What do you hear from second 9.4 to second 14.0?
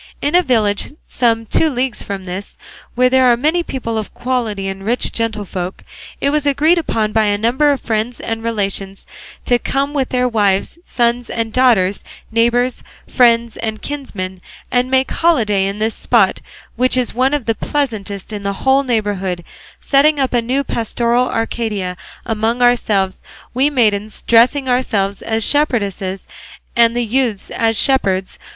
to come with their wives, sons and daughters, neighbours, friends and